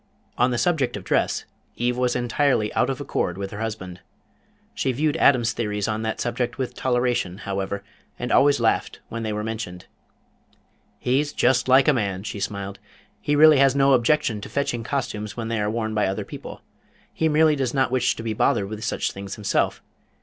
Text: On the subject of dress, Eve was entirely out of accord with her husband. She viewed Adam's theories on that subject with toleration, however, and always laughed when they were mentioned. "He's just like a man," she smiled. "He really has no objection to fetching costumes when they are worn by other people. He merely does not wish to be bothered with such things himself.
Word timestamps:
On 0.35 0.49
the 0.49 0.57
subject 0.57 0.97
of 0.97 1.03
dress, 1.03 1.45
Eve 1.75 1.95
was 1.95 2.15
entirely 2.15 2.73
out 2.73 2.89
of 2.89 2.99
accord 2.99 3.37
with 3.37 3.51
her 3.51 3.59
husband. 3.61 3.99
She 4.73 4.91
viewed 4.91 5.15
Adam's 5.17 5.53
theories 5.53 5.87
on 5.87 6.01
that 6.01 6.19
subject 6.19 6.57
with 6.57 6.73
toleration, 6.73 7.37
however, 7.37 7.83
and 8.17 8.31
always 8.31 8.59
laughed 8.59 8.99
when 9.09 9.21
they 9.21 9.31
were 9.31 9.43
mentioned. 9.43 9.85
"He's 10.97 11.31
just 11.31 11.67
like 11.67 11.87
a 11.87 11.93
man," 11.93 12.23
she 12.23 12.39
smiled. 12.39 12.79
"He 13.21 13.35
really 13.35 13.59
has 13.59 13.75
no 13.75 13.93
objection 13.93 14.41
to 14.41 14.49
fetching 14.49 14.83
costumes 14.83 15.37
when 15.37 15.49
they 15.49 15.61
are 15.61 15.69
worn 15.69 15.93
by 15.93 16.07
other 16.07 16.25
people. 16.25 16.61
He 17.13 17.29
merely 17.29 17.55
does 17.55 17.71
not 17.75 17.91
wish 17.91 18.15
to 18.15 18.23
be 18.23 18.33
bothered 18.33 18.69
with 18.69 18.83
such 18.83 19.11
things 19.11 19.35
himself. 19.35 19.83